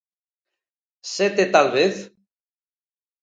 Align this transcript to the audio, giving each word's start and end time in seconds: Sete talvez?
Sete 1.13 1.45
talvez? 1.51 1.97